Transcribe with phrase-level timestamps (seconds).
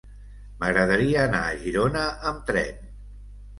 [0.63, 2.83] M'agradaria anar a Girona amb tren.